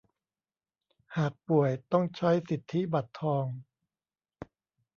[1.17, 3.45] หากป่วยต้องใช้สิทธิบัตรทอง